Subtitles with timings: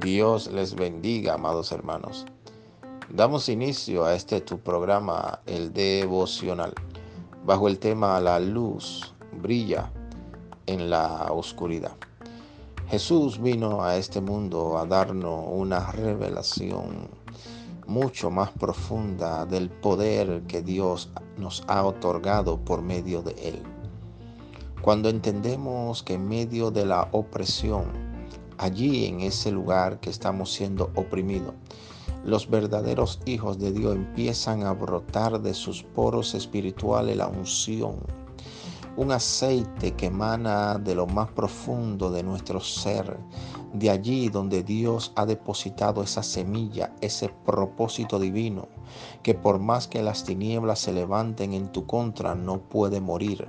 [0.00, 2.24] Dios les bendiga, amados hermanos.
[3.10, 6.72] Damos inicio a este tu programa, el devocional,
[7.44, 9.90] bajo el tema La luz brilla
[10.66, 11.96] en la oscuridad.
[12.88, 17.08] Jesús vino a este mundo a darnos una revelación
[17.88, 23.62] mucho más profunda del poder que Dios nos ha otorgado por medio de Él.
[24.80, 28.07] Cuando entendemos que en medio de la opresión,
[28.58, 31.54] allí en ese lugar que estamos siendo oprimidos,
[32.24, 37.96] los verdaderos hijos de Dios empiezan a brotar de sus poros espirituales la unción,
[38.98, 43.16] un aceite que emana de lo más profundo de nuestro ser,
[43.72, 48.66] de allí donde Dios ha depositado esa semilla, ese propósito divino,
[49.22, 53.46] que por más que las tinieblas se levanten en tu contra, no puede morir,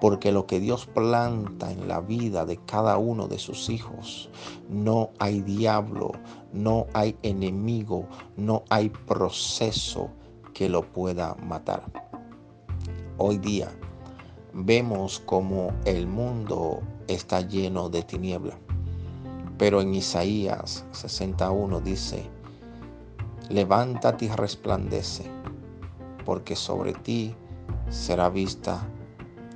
[0.00, 4.28] porque lo que Dios planta en la vida de cada uno de sus hijos,
[4.68, 6.10] no hay diablo,
[6.52, 10.10] no hay enemigo, no hay proceso
[10.52, 11.84] que lo pueda matar.
[13.18, 13.70] Hoy día,
[14.52, 18.58] vemos como el mundo está lleno de tiniebla.
[19.58, 22.24] Pero en Isaías 61 dice,
[23.48, 25.24] levántate y resplandece,
[26.24, 27.34] porque sobre ti
[27.90, 28.86] será vista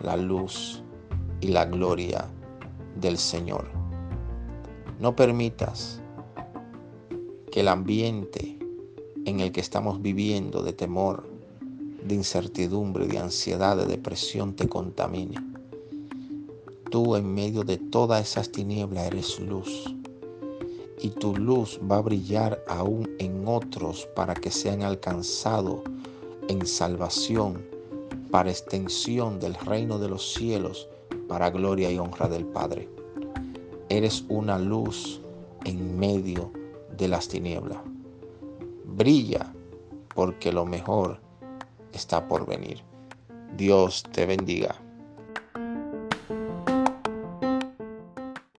[0.00, 0.82] la luz
[1.40, 2.26] y la gloria
[2.96, 3.66] del Señor.
[4.98, 6.00] No permitas
[7.50, 8.58] que el ambiente
[9.24, 11.28] en el que estamos viviendo de temor,
[12.04, 15.36] de incertidumbre, de ansiedad, de depresión te contamine.
[16.90, 19.94] Tú en medio de todas esas tinieblas eres luz
[21.00, 25.80] y tu luz va a brillar aún en otros para que sean alcanzados
[26.48, 27.64] en salvación,
[28.30, 30.88] para extensión del reino de los cielos,
[31.28, 32.88] para gloria y honra del Padre.
[33.88, 35.20] Eres una luz
[35.64, 36.52] en medio
[36.96, 37.78] de las tinieblas.
[38.84, 39.52] Brilla
[40.14, 41.18] porque lo mejor
[41.92, 42.82] está por venir.
[43.56, 44.74] Dios te bendiga.